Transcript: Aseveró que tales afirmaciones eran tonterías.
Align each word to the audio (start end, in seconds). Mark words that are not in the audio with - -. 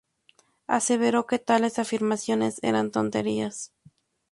Aseveró 0.65 1.27
que 1.27 1.37
tales 1.37 1.77
afirmaciones 1.77 2.57
eran 2.63 2.89
tonterías. 2.89 3.71